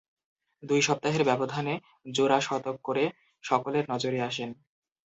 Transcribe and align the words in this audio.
দুই 0.63 0.81
সপ্তাহের 0.81 1.23
ব্যবধানে 1.23 1.73
জোড়া 2.11 2.39
শতক 2.41 2.75
করে 2.83 3.03
সকলের 3.43 3.83
নজরে 3.89 4.19
আসেন। 4.21 4.49